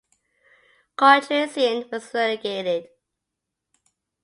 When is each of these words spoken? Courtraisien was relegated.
Courtraisien 0.97 1.87
was 1.91 2.11
relegated. 2.15 2.89